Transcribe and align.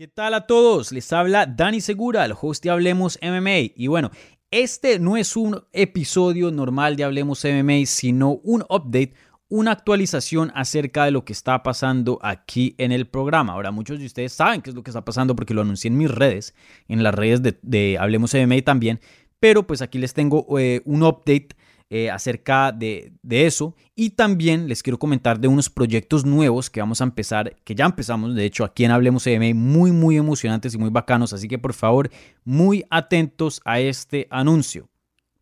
¿Qué 0.00 0.08
tal 0.08 0.32
a 0.32 0.46
todos? 0.46 0.92
Les 0.92 1.12
habla 1.12 1.44
Dani 1.44 1.82
Segura, 1.82 2.24
el 2.24 2.32
host 2.32 2.64
de 2.64 2.70
Hablemos 2.70 3.18
MMA. 3.20 3.74
Y 3.76 3.86
bueno, 3.88 4.10
este 4.50 4.98
no 4.98 5.18
es 5.18 5.36
un 5.36 5.62
episodio 5.74 6.50
normal 6.50 6.96
de 6.96 7.04
Hablemos 7.04 7.44
MMA, 7.44 7.84
sino 7.84 8.40
un 8.42 8.62
update, 8.70 9.12
una 9.50 9.72
actualización 9.72 10.52
acerca 10.54 11.04
de 11.04 11.10
lo 11.10 11.26
que 11.26 11.34
está 11.34 11.62
pasando 11.62 12.18
aquí 12.22 12.74
en 12.78 12.92
el 12.92 13.08
programa. 13.08 13.52
Ahora, 13.52 13.72
muchos 13.72 13.98
de 13.98 14.06
ustedes 14.06 14.32
saben 14.32 14.62
qué 14.62 14.70
es 14.70 14.74
lo 14.74 14.82
que 14.82 14.88
está 14.88 15.04
pasando 15.04 15.36
porque 15.36 15.52
lo 15.52 15.60
anuncié 15.60 15.88
en 15.90 15.98
mis 15.98 16.10
redes, 16.10 16.54
en 16.88 17.02
las 17.02 17.14
redes 17.14 17.42
de, 17.60 17.98
Hablemos 18.00 18.32
MMA 18.32 18.62
también. 18.62 19.00
Pero 19.38 19.66
pues 19.66 19.82
aquí 19.82 19.98
les 19.98 20.14
tengo 20.14 20.46
eh, 20.58 20.80
un 20.86 21.02
update 21.02 21.48
eh, 21.92 22.08
acerca 22.08 22.70
de, 22.70 23.12
eso. 23.28 23.74
Y 23.96 24.10
también 24.10 24.68
les 24.68 24.80
quiero 24.80 25.00
comentar 25.00 25.40
de 25.40 25.48
unos 25.48 25.68
proyectos 25.68 26.24
nuevos 26.24 26.70
que 26.70 26.78
vamos 26.78 27.00
a 27.00 27.04
empezar, 27.04 27.56
que 27.64 27.74
ya 27.74 27.84
empezamos, 27.84 28.36
de 28.36 28.44
hecho, 28.44 28.62
aquí 28.62 28.84
en 28.84 28.92
Hablemos 28.92 29.26
EM, 29.26 29.56
muy, 29.56 29.90
muy 29.90 30.16
emocionantes 30.16 30.72
y 30.72 30.78
muy 30.78 30.90
bacanos. 30.90 31.32
Así 31.32 31.48
que 31.48 31.58
por 31.58 31.72
favor, 31.72 32.08
muy 32.44 32.84
atentos 32.90 33.60
a 33.64 33.80
este 33.80 34.28
anuncio. 34.30 34.88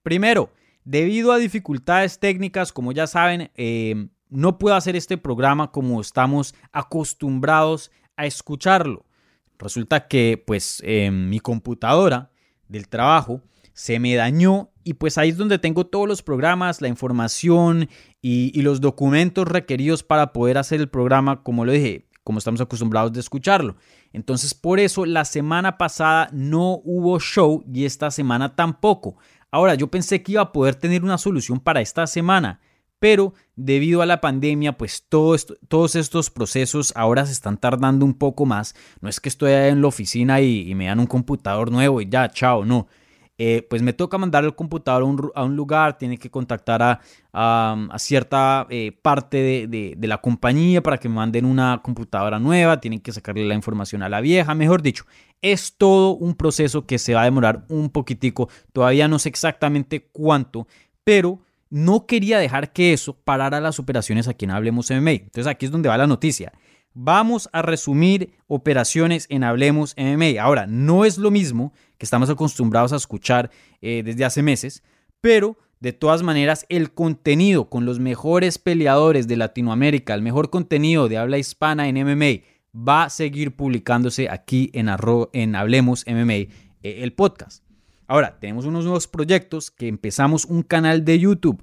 Primero, 0.02 0.50
debido 0.84 1.32
a 1.32 1.36
dificultades 1.36 2.18
técnicas, 2.18 2.72
como 2.72 2.92
ya 2.92 3.06
saben, 3.06 3.50
eh, 3.54 4.08
no 4.30 4.56
puedo 4.56 4.74
hacer 4.74 4.96
este 4.96 5.18
programa 5.18 5.70
como 5.70 6.00
estamos 6.00 6.54
acostumbrados 6.72 7.90
a 8.16 8.24
escucharlo. 8.24 9.04
Resulta 9.58 10.08
que, 10.08 10.42
pues, 10.46 10.82
mi 11.12 11.40
computadora 11.40 12.30
del 12.68 12.88
trabajo 12.88 13.42
se 13.74 14.00
me 14.00 14.14
dañó 14.14 14.70
y 14.88 14.94
pues 14.94 15.18
ahí 15.18 15.28
es 15.28 15.36
donde 15.36 15.58
tengo 15.58 15.84
todos 15.84 16.08
los 16.08 16.22
programas, 16.22 16.80
la 16.80 16.88
información 16.88 17.90
y, 18.22 18.58
los 18.62 18.80
documentos 18.80 19.46
requeridos 19.46 20.02
para 20.02 20.32
poder 20.32 20.56
hacer 20.56 20.80
el 20.80 20.88
programa, 20.88 21.42
como 21.42 21.66
lo 21.66 21.72
dije, 21.72 22.08
como 22.24 22.38
estamos 22.38 22.62
acostumbrados 22.62 23.12
de 23.12 23.20
escucharlo. 23.20 23.76
Entonces 24.14 24.54
por 24.54 24.80
eso 24.80 25.04
la 25.04 25.26
semana 25.26 25.76
pasada 25.76 26.30
no 26.32 26.80
hubo 26.84 27.20
show 27.20 27.62
y 27.70 27.84
esta 27.84 28.10
semana 28.10 28.56
tampoco. 28.56 29.18
Ahora 29.50 29.74
yo 29.74 29.88
pensé 29.88 30.22
que 30.22 30.32
iba 30.32 30.40
a 30.40 30.52
poder 30.52 30.74
tener 30.74 31.04
una 31.04 31.18
solución 31.18 31.60
para 31.60 31.82
esta 31.82 32.06
semana, 32.06 32.62
pero 32.98 33.34
debido 33.54 34.00
a 34.00 34.06
la 34.06 34.22
pandemia, 34.22 34.78
pues 34.78 35.04
todos 35.06 35.96
estos 35.96 36.30
procesos 36.30 36.94
ahora 36.96 37.26
se 37.26 37.32
están 37.32 37.58
tardando 37.58 38.06
un 38.06 38.14
poco 38.14 38.46
más. 38.46 38.74
No 39.02 39.10
es 39.10 39.20
que 39.20 39.28
estoy 39.28 39.52
en 39.52 39.82
la 39.82 39.88
oficina 39.88 40.40
y, 40.40 40.70
y 40.70 40.74
me 40.74 40.86
dan 40.86 40.98
un 40.98 41.06
computador 41.06 41.70
nuevo 41.70 42.00
y 42.00 42.08
ya, 42.08 42.30
chao, 42.30 42.64
no. 42.64 42.88
Eh, 43.40 43.64
pues 43.70 43.82
me 43.82 43.92
toca 43.92 44.18
mandar 44.18 44.44
el 44.44 44.56
computador 44.56 45.32
a 45.36 45.44
un, 45.44 45.56
lugar, 45.56 45.96
tiene 45.96 46.18
que 46.18 46.28
contactar 46.28 47.00
a, 47.32 47.96
cierta 47.96 48.66
eh, 48.68 48.90
parte 49.00 49.66
de, 49.68 49.96
la 50.08 50.18
compañía 50.18 50.82
para 50.82 50.98
que 50.98 51.08
me 51.08 51.14
manden 51.14 51.44
una 51.44 51.80
computadora 51.80 52.40
nueva, 52.40 52.80
tienen 52.80 52.98
que 52.98 53.12
sacarle 53.12 53.44
la 53.44 53.54
información 53.54 54.02
a 54.02 54.08
la 54.08 54.20
vieja, 54.20 54.56
mejor 54.56 54.82
dicho, 54.82 55.04
es 55.40 55.76
todo 55.76 56.16
un 56.16 56.34
proceso 56.34 56.84
que 56.84 56.98
se 56.98 57.14
va 57.14 57.22
a 57.22 57.26
demorar 57.26 57.64
un 57.68 57.90
poquitico, 57.90 58.48
todavía 58.72 59.06
no 59.06 59.20
sé 59.20 59.28
exactamente 59.28 60.08
cuánto, 60.10 60.66
pero 61.04 61.38
no 61.70 62.06
quería 62.06 62.38
dejar 62.38 62.72
que 62.72 62.92
eso 62.92 63.14
parara 63.14 63.60
las 63.60 63.78
operaciones 63.78 64.26
aquí 64.26 64.46
en 64.46 64.50
Hablemos 64.50 64.90
MMA. 64.90 65.10
Entonces 65.10 65.46
aquí 65.46 65.66
es 65.66 65.72
donde 65.72 65.88
va 65.88 65.98
la 65.98 66.06
noticia. 66.06 66.52
Vamos 66.94 67.48
a 67.52 67.62
resumir 67.62 68.32
operaciones 68.46 69.26
en 69.28 69.44
Hablemos 69.44 69.94
MMA. 69.96 70.42
Ahora, 70.42 70.66
no 70.66 71.04
es 71.04 71.18
lo 71.18 71.30
mismo 71.30 71.72
que 71.98 72.06
estamos 72.06 72.30
acostumbrados 72.30 72.92
a 72.92 72.96
escuchar 72.96 73.50
eh, 73.82 74.02
desde 74.04 74.24
hace 74.24 74.42
meses, 74.42 74.82
pero 75.20 75.58
de 75.80 75.92
todas 75.92 76.22
maneras 76.22 76.66
el 76.68 76.92
contenido 76.92 77.68
con 77.68 77.84
los 77.84 77.98
mejores 78.00 78.58
peleadores 78.58 79.28
de 79.28 79.36
Latinoamérica, 79.36 80.14
el 80.14 80.22
mejor 80.22 80.50
contenido 80.50 81.08
de 81.08 81.18
habla 81.18 81.38
hispana 81.38 81.88
en 81.88 81.96
MMA, 81.96 82.42
va 82.74 83.04
a 83.04 83.10
seguir 83.10 83.56
publicándose 83.56 84.28
aquí 84.28 84.70
en, 84.72 84.88
en 85.32 85.54
Hablemos 85.56 86.04
MMA, 86.06 86.32
eh, 86.34 86.48
el 86.82 87.12
podcast. 87.12 87.64
Ahora, 88.06 88.38
tenemos 88.40 88.64
unos 88.64 88.84
nuevos 88.84 89.06
proyectos 89.06 89.70
que 89.70 89.88
empezamos 89.88 90.44
un 90.46 90.62
canal 90.62 91.04
de 91.04 91.18
YouTube. 91.18 91.62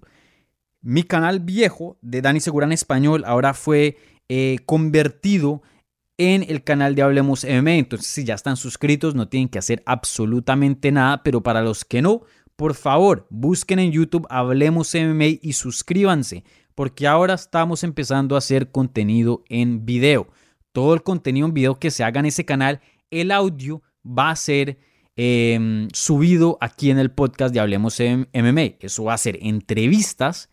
Mi 0.81 1.03
canal 1.03 1.40
viejo 1.40 1.97
de 2.02 2.22
Dani 2.22 2.40
Segura 2.40 2.67
en 2.67 2.72
español 2.72 3.23
ahora 3.25 3.53
fue 3.53 3.97
eh, 4.29 4.59
convertido 4.66 5.63
en 5.63 5.75
el 6.18 6.64
canal 6.64 6.96
de 6.96 7.02
Hablemos 7.02 7.44
MMA. 7.44 7.74
Entonces, 7.74 8.08
si 8.08 8.24
ya 8.24 8.36
están 8.36 8.58
suscritos, 8.58 9.16
no 9.16 9.28
tienen 9.28 9.50
que 9.50 9.59
hacer 9.59 9.84
absolutamente 9.86 10.92
nada, 10.92 11.24
pero 11.24 11.42
para 11.42 11.62
los 11.62 11.84
que 11.84 12.02
no, 12.02 12.22
por 12.56 12.74
favor, 12.74 13.28
busquen 13.30 13.80
en 13.80 13.92
YouTube 13.92 14.28
Hablemos 14.30 14.94
MMA 14.96 15.40
y 15.42 15.53
suscríbanse, 15.53 16.44
porque 16.74 17.08
ahora 17.08 17.34
estamos 17.34 17.84
empezando 17.84 18.36
a 18.36 18.38
hacer 18.38 18.72
contenido 18.72 19.44
en 19.50 19.86
video. 19.86 20.30
Todo 20.72 20.94
el 20.94 21.03
contenido 21.03 21.48
en 21.48 21.53
video 21.53 21.80
que 21.80 21.92
se 21.92 22.03
haga 22.03 22.20
en 22.20 22.28
ese 22.28 22.46
canal, 22.46 22.82
el 23.12 23.32
audio 23.32 23.82
va 24.06 24.30
a 24.30 24.36
ser 24.36 24.80
em, 25.18 25.90
subido 25.94 26.58
aquí 26.62 26.92
en 26.92 27.00
el 27.00 27.12
podcast 27.12 27.53
de 27.53 27.59
Hablemos 27.59 28.00
MMA. 28.00 28.78
Eso 28.80 29.06
va 29.06 29.14
a 29.14 29.18
ser 29.18 29.38
entrevistas 29.42 30.50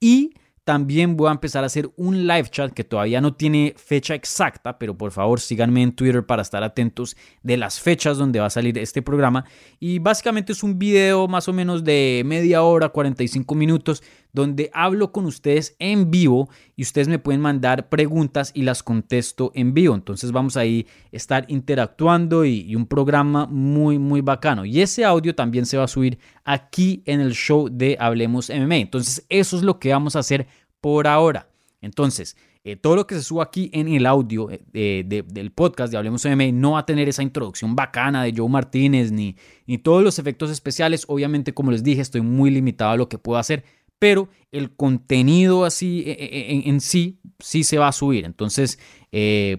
y 0.00 0.34
también 0.64 1.16
voy 1.16 1.28
a 1.28 1.32
empezar 1.32 1.64
a 1.64 1.66
hacer 1.66 1.90
un 1.96 2.26
live 2.26 2.48
chat 2.48 2.72
que 2.72 2.84
todavía 2.84 3.20
no 3.20 3.34
tiene 3.34 3.74
fecha 3.76 4.14
exacta, 4.14 4.78
pero 4.78 4.96
por 4.96 5.10
favor 5.10 5.40
síganme 5.40 5.82
en 5.82 5.92
Twitter 5.92 6.24
para 6.24 6.42
estar 6.42 6.62
atentos 6.62 7.16
de 7.42 7.56
las 7.56 7.80
fechas 7.80 8.16
donde 8.16 8.38
va 8.38 8.46
a 8.46 8.50
salir 8.50 8.78
este 8.78 9.02
programa. 9.02 9.44
Y 9.80 9.98
básicamente 9.98 10.52
es 10.52 10.62
un 10.62 10.78
video 10.78 11.26
más 11.26 11.48
o 11.48 11.52
menos 11.52 11.82
de 11.82 12.22
media 12.24 12.62
hora, 12.62 12.90
45 12.90 13.54
minutos, 13.54 14.02
donde 14.32 14.70
hablo 14.72 15.12
con 15.12 15.26
ustedes 15.26 15.76
en 15.78 16.10
vivo 16.10 16.48
y 16.74 16.82
ustedes 16.82 17.08
me 17.08 17.18
pueden 17.18 17.40
mandar 17.40 17.88
preguntas 17.88 18.50
y 18.54 18.62
las 18.62 18.82
contesto 18.82 19.52
en 19.54 19.74
vivo. 19.74 19.94
Entonces 19.94 20.32
vamos 20.32 20.56
ahí 20.56 20.86
a 21.12 21.16
estar 21.16 21.44
interactuando 21.48 22.44
y, 22.44 22.74
un 22.74 22.86
programa 22.86 23.46
muy, 23.46 23.98
muy 23.98 24.22
bacano. 24.22 24.64
Y 24.64 24.80
ese 24.80 25.04
audio 25.04 25.34
también 25.34 25.66
se 25.66 25.76
va 25.76 25.84
a 25.84 25.88
subir 25.88 26.18
aquí 26.44 27.02
en 27.04 27.20
el 27.20 27.34
show 27.34 27.68
de 27.70 27.96
Hablemos 28.00 28.48
MMA. 28.48 28.76
Entonces 28.76 29.26
eso 29.28 29.56
es 29.56 29.62
lo 29.62 29.78
que 29.78 29.92
vamos 29.92 30.16
a 30.16 30.20
hacer 30.20 30.46
por 30.80 31.06
ahora. 31.06 31.48
Entonces, 31.82 32.36
eh, 32.64 32.76
todo 32.76 32.94
lo 32.94 33.08
que 33.08 33.16
se 33.16 33.22
suba 33.22 33.42
aquí 33.42 33.70
en 33.74 33.88
el 33.88 34.06
audio 34.06 34.48
eh, 34.72 35.04
del 35.04 35.50
podcast 35.50 35.90
de 35.90 35.98
Hablemos 35.98 36.24
MMA 36.24 36.52
no 36.52 36.72
va 36.72 36.80
a 36.80 36.86
tener 36.86 37.08
esa 37.08 37.24
introducción 37.24 37.74
bacana 37.74 38.22
de 38.22 38.32
Joe 38.36 38.48
Martínez 38.48 39.10
ni, 39.10 39.36
ni 39.66 39.78
todos 39.78 40.04
los 40.04 40.20
efectos 40.20 40.48
especiales. 40.48 41.04
Obviamente, 41.08 41.52
como 41.52 41.72
les 41.72 41.82
dije, 41.82 42.00
estoy 42.00 42.20
muy 42.20 42.50
limitado 42.50 42.92
a 42.92 42.96
lo 42.96 43.08
que 43.08 43.18
puedo 43.18 43.38
hacer, 43.38 43.64
pero 44.02 44.28
el 44.50 44.74
contenido 44.74 45.64
así 45.64 46.02
eh, 46.04 46.62
en, 46.64 46.80
sí 46.80 47.20
sí 47.38 47.62
se 47.62 47.78
va 47.78 47.86
a 47.86 47.92
subir. 47.92 48.24
Entonces, 48.24 48.80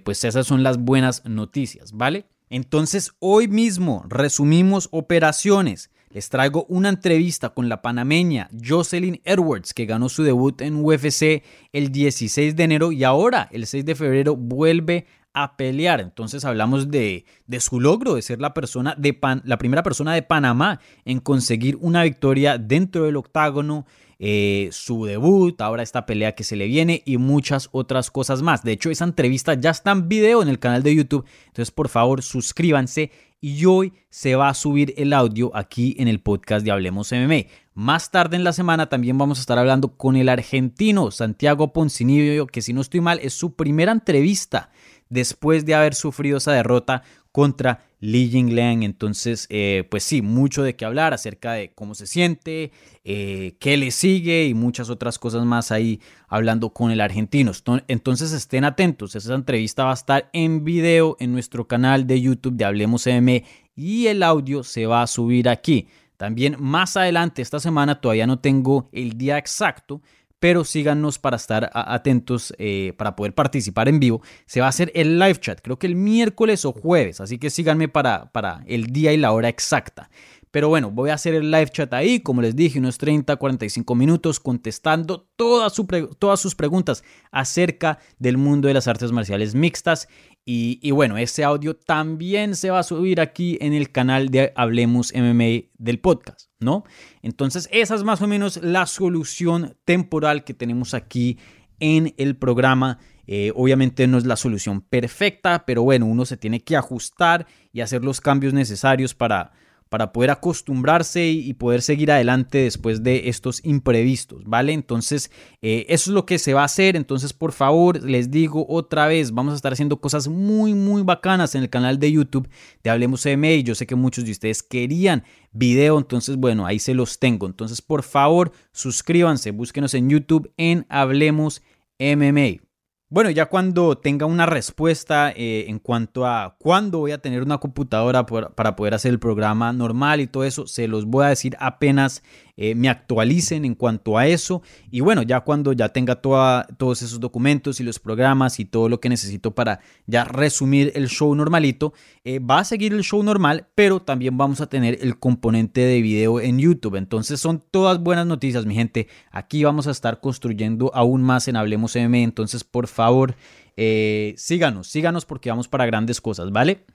pues 0.04 0.26
esas 0.26 0.46
son 0.46 0.64
las 0.64 0.80
buenas 0.80 1.24
noticias, 1.24 1.94
¿vale? 1.94 2.26
Entonces, 2.50 3.14
hoy 3.20 3.48
mismo 3.48 4.04
resumimos 4.10 4.90
operaciones 4.92 5.92
les 6.10 6.30
traigo 6.30 6.66
una 6.68 6.90
entrevista 6.90 7.52
con 7.52 7.70
la 7.70 7.82
panameña 7.82 8.50
Jocelyn 8.64 9.22
Edwards, 9.24 9.74
que 9.74 9.86
ganó 9.86 10.10
su 10.10 10.24
debut 10.24 10.62
en 10.62 10.86
UFC 10.86 11.42
el 11.72 11.92
16 11.92 12.56
de 12.56 12.64
enero 12.64 12.92
y 12.92 13.04
ahora, 13.04 13.48
el 13.52 13.66
6 13.66 13.84
de 13.84 13.96
febrero, 13.96 14.36
vuelve 14.36 15.08
a 15.34 15.58
pelear. 15.58 16.00
Entonces 16.02 16.46
hablamos 16.46 16.92
de, 16.92 17.26
de 17.48 17.60
su 17.60 17.80
logro 17.80 18.14
de 18.14 18.22
ser 18.22 18.40
la, 18.40 18.54
persona 18.54 18.96
de 18.98 19.18
la 19.44 19.58
primera 19.58 19.82
persona 19.82 20.14
de 20.14 20.22
Panamá 20.22 20.80
en 21.06 21.20
conseguir 21.20 21.78
una 21.82 22.04
victoria 22.04 22.60
dentro 22.60 23.06
del 23.06 23.18
octágono. 23.18 23.86
Eh, 24.26 24.70
su 24.72 25.04
debut, 25.04 25.60
ahora 25.60 25.84
esta 25.84 26.06
pelea 26.06 26.32
que 26.32 26.46
se 26.46 26.56
le 26.56 26.68
viene 26.68 27.04
y 27.06 27.18
muchas 27.18 27.68
otras 27.74 28.10
cosas 28.10 28.42
más. 28.42 28.64
De 28.64 28.72
hecho, 28.72 28.90
esa 28.90 29.04
entrevista 29.04 29.54
ya 29.56 29.72
está 29.72 29.92
en 29.92 30.08
video 30.08 30.42
en 30.42 30.48
el 30.48 30.60
canal 30.60 30.82
de 30.82 30.96
YouTube, 30.96 31.26
entonces 31.48 31.72
por 31.72 31.90
favor 31.90 32.24
suscríbanse 32.24 33.12
y 33.42 33.66
hoy 33.66 33.92
se 34.10 34.36
va 34.36 34.48
a 34.48 34.54
subir 34.54 34.94
el 34.96 35.12
audio 35.12 35.52
aquí 35.54 35.98
en 36.00 36.08
el 36.08 36.22
podcast 36.22 36.64
de 36.64 36.72
Hablemos 36.72 37.12
MMA. 37.12 37.50
Más 37.74 38.12
tarde 38.12 38.38
en 38.38 38.46
la 38.46 38.54
semana 38.54 38.88
también 38.88 39.18
vamos 39.18 39.40
a 39.40 39.42
estar 39.42 39.60
hablando 39.60 39.98
con 39.98 40.16
el 40.16 40.30
argentino 40.30 41.12
Santiago 41.12 41.74
Poncinibio, 41.74 42.48
que 42.48 42.62
si 42.62 42.72
no 42.72 42.80
estoy 42.80 43.02
mal 43.02 43.20
es 43.22 43.34
su 43.34 43.56
primera 43.58 43.92
entrevista 43.92 44.70
después 45.10 45.66
de 45.66 45.76
haber 45.76 45.96
sufrido 45.96 46.38
esa 46.38 46.54
derrota 46.54 47.04
contra 47.34 47.88
Li 48.04 48.30
Jingliang. 48.30 48.84
Entonces, 48.84 49.48
eh, 49.50 49.88
pues 49.90 50.04
sí, 50.04 50.22
mucho 50.22 50.62
de 50.62 50.76
qué 50.76 50.84
hablar 50.84 51.14
acerca 51.14 51.54
de 51.54 51.72
cómo 51.74 51.96
se 51.96 52.06
siente, 52.06 52.74
eh, 53.06 53.56
qué 53.62 53.78
le 53.78 53.92
sigue 53.92 54.46
y 54.46 54.54
muchas 54.54 54.90
otras 54.90 55.18
cosas 55.18 55.46
más 55.46 55.72
ahí 55.72 56.02
hablando 56.28 56.72
con 56.72 56.92
el 56.92 57.00
argentino. 57.00 57.54
Entonces, 57.88 58.34
estén 58.34 58.66
atentos. 58.66 59.16
Esa 59.16 59.36
entrevista 59.36 59.86
va 59.86 59.92
a 59.92 59.94
estar 59.94 60.30
en 60.34 60.66
video 60.66 61.16
en 61.22 61.32
nuestro 61.32 61.66
canal 61.66 62.06
de 62.06 62.20
YouTube 62.20 62.56
de 62.56 62.66
Hablemos 62.66 63.08
M 63.08 63.42
y 63.74 64.08
el 64.08 64.22
audio 64.22 64.64
se 64.64 64.86
va 64.86 65.02
a 65.02 65.08
subir 65.08 65.48
aquí. 65.48 65.88
También 66.18 66.58
más 66.60 66.98
adelante 66.98 67.42
esta 67.42 67.62
semana, 67.62 68.02
todavía 68.02 68.28
no 68.28 68.40
tengo 68.40 68.90
el 68.92 69.18
día 69.18 69.38
exacto, 69.38 70.02
pero 70.44 70.66
síganos 70.66 71.20
para 71.20 71.38
estar 71.38 71.72
atentos, 71.74 72.54
eh, 72.58 72.92
para 72.98 73.16
poder 73.16 73.34
participar 73.34 73.88
en 73.88 74.02
vivo. 74.02 74.22
Se 74.46 74.60
va 74.60 74.66
a 74.66 74.70
hacer 74.70 74.92
el 74.94 75.18
live 75.18 75.40
chat, 75.40 75.62
creo 75.62 75.80
que 75.80 75.88
el 75.88 75.96
miércoles 75.96 76.66
o 76.66 76.74
jueves, 76.74 77.22
así 77.22 77.38
que 77.38 77.50
síganme 77.50 77.88
para, 77.88 78.26
para 78.34 78.62
el 78.68 78.88
día 78.88 79.14
y 79.14 79.18
la 79.18 79.32
hora 79.32 79.48
exacta. 79.48 80.10
Pero 80.54 80.70
bueno, 80.70 80.92
voy 80.92 81.10
a 81.10 81.16
hacer 81.16 81.34
el 81.34 81.50
live 81.50 81.70
chat 81.70 81.92
ahí, 81.96 82.20
como 82.20 82.44
les 82.44 82.56
dije, 82.56 82.78
unos 82.78 83.00
30, 83.00 83.38
45 83.38 83.96
minutos 83.96 84.40
contestando 84.40 85.28
todas, 85.36 85.74
todas 86.20 86.40
sus 86.40 86.54
preguntas 86.54 87.04
acerca 87.32 87.98
del 88.20 88.38
mundo 88.38 88.68
de 88.68 88.76
las 88.76 88.88
artes 88.88 89.12
marciales 89.12 89.56
mixtas 89.56 90.08
y, 90.46 90.92
bueno, 90.92 91.18
ese 91.18 91.44
audio 91.44 91.76
también 91.76 92.56
se 92.56 92.70
va 92.70 92.78
a 92.78 92.84
subir 92.84 93.20
aquí 93.20 93.58
en 93.62 93.74
el 93.74 93.92
canal 93.92 94.30
de 94.30 94.54
Hablemos 94.56 95.12
MMA 95.16 95.70
del 95.80 96.00
podcast, 96.00 96.52
¿no? 96.60 96.84
Entonces, 97.24 97.68
esa 97.72 97.96
es 97.96 98.04
más 98.04 98.22
o 98.22 98.28
menos 98.28 98.58
la 98.58 98.86
solución 98.86 99.76
temporal 99.86 100.44
que 100.44 100.54
tenemos 100.54 100.94
aquí 100.94 101.40
en 101.80 102.14
el 102.18 102.36
programa. 102.36 103.00
Eh, 103.26 103.52
obviamente 103.56 104.06
no 104.06 104.20
es 104.20 104.26
la 104.28 104.36
solución 104.36 104.82
perfecta, 104.82 105.66
pero 105.66 105.82
bueno, 105.82 106.06
uno 106.06 106.26
se 106.26 106.38
tiene 106.38 106.60
que 106.60 106.76
ajustar 106.76 107.48
y 107.72 107.82
hacer 107.82 108.04
los 108.04 108.22
cambios 108.22 108.54
necesarios 108.54 109.16
para, 109.16 109.54
para 109.94 110.12
poder 110.12 110.32
acostumbrarse 110.32 111.28
y 111.28 111.54
poder 111.54 111.84
seguir 111.84 112.12
adelante 112.12 112.58
después 112.58 113.04
de 113.04 113.30
estos 113.30 113.64
imprevistos, 113.64 114.44
¿vale? 114.44 114.74
Entonces, 114.74 115.30
eh, 115.62 115.86
eso 115.88 116.10
es 116.10 116.16
lo 116.16 116.26
que 116.26 116.40
se 116.40 116.56
va 116.56 116.64
a 116.64 116.66
hacer. 116.66 116.96
Entonces, 116.96 117.32
por 117.32 117.52
favor, 117.52 118.02
les 118.02 118.32
digo 118.32 118.66
otra 118.68 119.06
vez, 119.06 119.32
vamos 119.32 119.54
a 119.54 119.56
estar 119.56 119.72
haciendo 119.72 120.02
cosas 120.02 120.28
muy, 120.28 120.74
muy 120.74 121.04
bacanas 121.04 121.54
en 121.54 121.62
el 121.62 121.70
canal 121.70 122.00
de 122.00 122.12
YouTube 122.12 122.50
de 122.82 122.90
Hablemos 122.90 123.24
MMA. 123.24 123.58
Yo 123.64 123.76
sé 123.76 123.86
que 123.86 123.94
muchos 123.94 124.26
de 124.26 124.32
ustedes 124.32 124.64
querían 124.64 125.26
video, 125.52 126.00
entonces, 126.00 126.38
bueno, 126.38 126.66
ahí 126.66 126.80
se 126.80 126.96
los 126.96 127.20
tengo. 127.20 127.46
Entonces, 127.46 127.80
por 127.80 128.02
favor, 128.02 128.52
suscríbanse, 128.72 129.52
búsquenos 129.52 129.94
en 129.94 130.10
YouTube 130.10 130.52
en 130.58 130.88
Hablemos 130.90 131.62
MMA. 132.00 132.73
Bueno, 133.14 133.30
ya 133.30 133.46
cuando 133.46 133.96
tenga 133.96 134.26
una 134.26 134.48
respuesta 134.48 135.32
eh, 135.36 135.66
en 135.68 135.78
cuanto 135.78 136.26
a 136.26 136.56
cuándo 136.58 136.98
voy 136.98 137.12
a 137.12 137.20
tener 137.20 137.44
una 137.44 137.60
computadora 137.60 138.26
para 138.26 138.76
poder 138.76 138.96
hacer 138.96 139.12
el 139.12 139.20
programa 139.20 139.72
normal 139.72 140.20
y 140.20 140.26
todo 140.26 140.46
eso, 140.46 140.66
se 140.66 140.88
los 140.88 141.06
voy 141.06 141.26
a 141.26 141.30
decir 141.30 141.56
apenas 141.60 142.24
eh, 142.56 142.76
me 142.76 142.90
actualicen 142.90 143.66
en 143.66 143.76
cuanto 143.76 144.18
a 144.18 144.28
eso. 144.28 144.62
Y 144.92 145.00
bueno, 145.00 145.24
ya 145.24 145.42
cuando 145.42 145.74
ya 145.74 145.90
tenga 145.90 146.22
todos 146.22 147.02
esos 147.02 147.20
documentos 147.20 147.80
y 147.80 147.84
los 147.84 148.00
programas 148.00 148.60
y 148.60 148.66
todo 148.66 148.90
lo 148.90 149.00
que 149.00 149.10
necesito 149.10 149.56
para 149.56 149.80
ya 150.06 150.24
resumir 150.24 150.92
el 150.96 151.10
show 151.10 151.34
normalito, 151.34 151.94
eh, 152.24 152.40
va 152.40 152.60
a 152.60 152.64
seguir 152.64 152.94
el 152.94 153.04
show 153.04 153.24
normal, 153.24 153.68
pero 153.76 154.02
también 154.02 154.38
vamos 154.38 154.62
a 154.62 154.68
tener 154.68 155.00
el 155.02 155.18
componente 155.18 155.82
de 155.82 156.02
video 156.02 156.40
en 156.40 156.60
YouTube. 156.60 156.96
Entonces 156.96 157.40
son 157.40 157.64
todas 157.72 158.00
buenas 158.00 158.28
noticias, 158.28 158.66
mi 158.66 158.76
gente. 158.76 159.08
Aquí 159.32 159.64
vamos 159.64 159.88
a 159.88 159.92
estar 159.92 160.20
construyendo 160.20 160.92
aún 160.94 161.22
más 161.22 161.48
en 161.48 161.56
Hablemos 161.56 161.96
M. 161.96 162.22
Entonces, 162.22 162.64
por 162.64 162.88
favor, 162.88 163.36
eh, 163.76 164.36
síganos, 164.38 164.88
síganos 164.88 165.26
porque 165.26 165.50
vamos 165.50 165.68
para 165.68 165.86
grandes 165.86 166.22
cosas, 166.22 166.52
¿vale? 166.52 166.86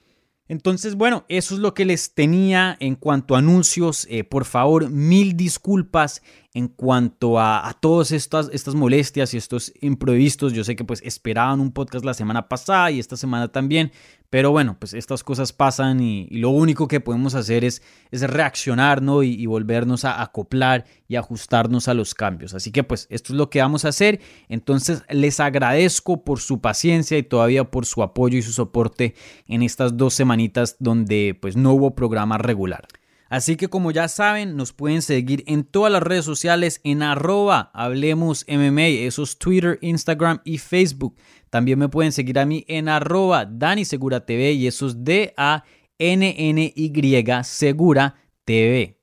Entonces, 0.49 0.95
bueno, 0.95 1.27
eso 1.29 1.55
es 1.55 1.61
lo 1.61 1.75
que 1.75 1.85
les 1.85 2.15
tenía 2.15 2.77
en 2.81 2.95
cuanto 2.97 3.35
a 3.35 3.39
anuncios. 3.39 4.07
Eh, 4.11 4.25
por 4.25 4.47
favor, 4.47 4.89
mil 4.89 5.37
disculpas 5.37 6.23
en 6.55 6.69
cuanto 6.69 7.39
a, 7.39 7.77
todas 7.81 8.11
estas, 8.11 8.49
estas 8.53 8.75
molestias 8.75 9.35
y 9.35 9.37
estos 9.37 9.73
imprevistos. 9.83 10.55
Yo 10.55 10.65
sé 10.65 10.75
que 10.75 10.85
pues 10.85 11.03
esperaban 11.05 11.61
un 11.61 11.73
podcast 11.73 12.05
la 12.05 12.15
semana 12.15 12.49
pasada 12.49 12.91
y 12.91 12.99
esta 12.99 13.17
semana 13.17 13.49
también, 13.49 13.93
pero 14.31 14.51
bueno, 14.51 14.77
pues 14.79 14.93
estas 14.93 15.25
cosas 15.25 15.53
pasan 15.53 16.01
y, 16.01 16.29
lo 16.31 16.51
único 16.51 16.87
que 16.87 17.01
podemos 17.01 17.35
hacer 17.35 17.65
es, 17.65 17.83
reaccionar 18.13 19.01
¿no? 19.01 19.23
y, 19.23 19.47
volvernos 19.47 20.05
a 20.05 20.23
acoplar 20.23 20.85
y 21.09 21.17
ajustarnos 21.17 21.89
a 21.89 21.95
los 21.95 22.15
cambios. 22.15 22.53
Así 22.55 22.71
que 22.71 22.85
pues 22.85 23.07
esto 23.11 23.33
es 23.33 23.39
lo 23.39 23.49
que 23.49 23.61
vamos 23.61 23.85
a 23.85 23.89
hacer. 23.89 24.21
Entonces 24.49 25.03
les 25.09 25.41
agradezco 25.41 26.25
por 26.25 26.41
su 26.41 26.61
paciencia 26.61 27.17
y 27.17 27.23
todavía 27.23 27.71
por 27.71 27.87
su 27.87 28.03
apoyo 28.03 28.39
y 28.39 28.43
su 28.43 28.53
soporte 28.53 29.15
en 29.47 29.63
estas 29.63 29.97
dos 29.97 30.13
semanitas 30.15 30.77
donde 30.79 31.37
pues 31.41 31.57
no 31.57 31.73
hubo 31.73 31.95
programa 31.95 32.37
regular. 32.37 32.87
Así 33.29 33.57
que 33.57 33.69
como 33.69 33.91
ya 33.91 34.09
saben, 34.09 34.57
nos 34.57 34.73
pueden 34.73 35.03
seguir 35.03 35.45
en 35.47 35.65
todas 35.65 35.93
las 35.93 36.03
redes 36.03 36.25
sociales 36.25 36.81
en 36.83 37.03
arroba 37.03 37.71
Hablemos 37.75 38.47
MMA, 38.49 38.87
eso 38.87 39.23
es 39.23 39.39
Twitter, 39.39 39.79
Instagram 39.83 40.41
y 40.45 40.57
Facebook. 40.59 41.17
También 41.51 41.79
me 41.79 41.91
pueden 41.91 42.13
seguir 42.13 42.39
a 42.39 42.47
mí 42.47 42.65
en 42.69 42.89
arroba 42.89 43.45
Dani 43.45 43.85
Segura 43.85 44.25
TV 44.25 44.53
y 44.53 44.67
eso 44.67 44.87
es 44.87 45.05
D-A-N-N-Y 45.05 45.63
Segura 47.45 48.15
TV. 48.45 48.99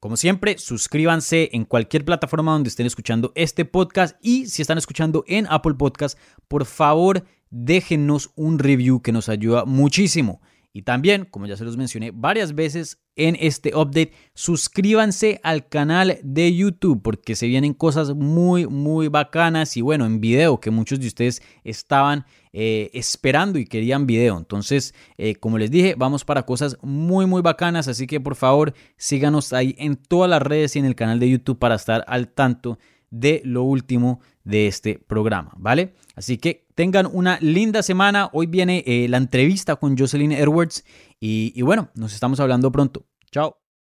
Como 0.00 0.16
siempre, 0.16 0.56
suscríbanse 0.56 1.50
en 1.52 1.64
cualquier 1.64 2.04
plataforma 2.04 2.52
donde 2.52 2.68
estén 2.68 2.86
escuchando 2.86 3.32
este 3.34 3.64
podcast 3.64 4.16
y 4.22 4.46
si 4.46 4.62
están 4.62 4.78
escuchando 4.78 5.24
en 5.26 5.46
Apple 5.50 5.74
Podcast, 5.74 6.18
por 6.48 6.64
favor 6.64 7.24
déjenos 7.50 8.30
un 8.36 8.58
review 8.58 9.02
que 9.02 9.12
nos 9.12 9.28
ayuda 9.28 9.64
muchísimo. 9.64 10.40
Y 10.76 10.82
también, 10.82 11.24
como 11.24 11.46
ya 11.46 11.56
se 11.56 11.64
los 11.64 11.78
mencioné 11.78 12.10
varias 12.10 12.54
veces 12.54 12.98
en 13.16 13.34
este 13.40 13.74
update, 13.74 14.12
suscríbanse 14.34 15.40
al 15.42 15.68
canal 15.68 16.18
de 16.22 16.54
YouTube 16.54 17.00
porque 17.02 17.34
se 17.34 17.46
vienen 17.46 17.72
cosas 17.72 18.14
muy, 18.14 18.66
muy 18.66 19.08
bacanas 19.08 19.78
y 19.78 19.80
bueno, 19.80 20.04
en 20.04 20.20
video 20.20 20.60
que 20.60 20.70
muchos 20.70 21.00
de 21.00 21.06
ustedes 21.06 21.40
estaban 21.64 22.26
eh, 22.52 22.90
esperando 22.92 23.58
y 23.58 23.64
querían 23.64 24.06
video. 24.06 24.36
Entonces, 24.36 24.94
eh, 25.16 25.36
como 25.36 25.56
les 25.56 25.70
dije, 25.70 25.94
vamos 25.96 26.26
para 26.26 26.44
cosas 26.44 26.76
muy, 26.82 27.24
muy 27.24 27.40
bacanas. 27.40 27.88
Así 27.88 28.06
que 28.06 28.20
por 28.20 28.36
favor, 28.36 28.74
síganos 28.98 29.54
ahí 29.54 29.74
en 29.78 29.96
todas 29.96 30.28
las 30.28 30.42
redes 30.42 30.76
y 30.76 30.80
en 30.80 30.84
el 30.84 30.94
canal 30.94 31.18
de 31.18 31.30
YouTube 31.30 31.58
para 31.58 31.76
estar 31.76 32.04
al 32.06 32.28
tanto 32.28 32.78
de 33.08 33.40
lo 33.46 33.62
último 33.62 34.20
de 34.46 34.68
este 34.68 34.98
programa, 34.98 35.52
¿vale? 35.56 35.94
Así 36.14 36.38
que 36.38 36.66
tengan 36.74 37.06
una 37.12 37.38
linda 37.40 37.82
semana. 37.82 38.30
Hoy 38.32 38.46
viene 38.46 38.84
eh, 38.86 39.08
la 39.08 39.18
entrevista 39.18 39.76
con 39.76 39.98
Jocelyn 39.98 40.32
Edwards 40.32 40.84
y, 41.20 41.52
y 41.54 41.62
bueno, 41.62 41.90
nos 41.94 42.14
estamos 42.14 42.40
hablando 42.40 42.70
pronto. 42.72 43.04
Chao. 43.30 43.65